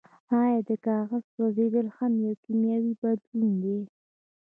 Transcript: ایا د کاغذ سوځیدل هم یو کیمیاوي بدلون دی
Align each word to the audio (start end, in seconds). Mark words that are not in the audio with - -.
ایا 0.41 0.59
د 0.67 0.69
کاغذ 0.85 1.23
سوځیدل 1.35 1.87
هم 1.97 2.11
یو 2.25 2.33
کیمیاوي 2.43 2.93
بدلون 3.01 3.53
دی 3.63 3.79